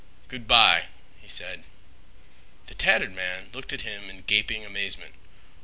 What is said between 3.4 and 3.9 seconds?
looked at